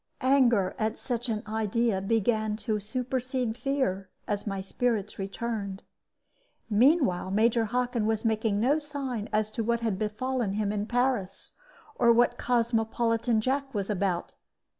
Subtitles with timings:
[0.25, 5.83] Anger at such an idea began to supersede fear, as my spirits returned.
[6.71, 11.51] Meanwhile Major Hockin was making no sign as to what had befallen him in Paris,
[11.93, 14.33] or what Cosmopolitan Jack was about.